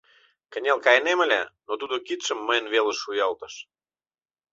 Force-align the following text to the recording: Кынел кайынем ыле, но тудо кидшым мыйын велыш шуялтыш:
Кынел 0.51 0.79
кайынем 0.85 1.19
ыле, 1.25 1.41
но 1.67 1.73
тудо 1.81 1.95
кидшым 2.07 2.39
мыйын 2.47 2.65
велыш 2.73 2.97
шуялтыш: 3.03 3.53